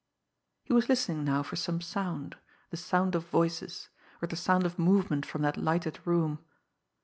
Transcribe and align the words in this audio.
He 0.63 0.73
was 0.73 0.89
listening 0.89 1.23
now 1.25 1.43
for 1.43 1.55
some 1.55 1.79
sound, 1.79 2.35
the 2.71 2.77
sound 2.77 3.13
of 3.13 3.27
voices, 3.27 3.89
or 4.19 4.27
the 4.27 4.35
sound 4.35 4.65
of 4.65 4.79
movement 4.79 5.27
from 5.27 5.43
that 5.43 5.57
lighted 5.57 5.99
room. 6.05 6.39